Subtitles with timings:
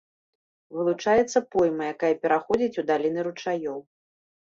[0.77, 3.79] Вылучаецца пойма, якая пераходзіць у даліны ручаёў.